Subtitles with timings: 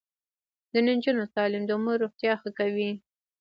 [0.73, 2.91] د نجونو تعلیم د مور روغتیا ښه کوي.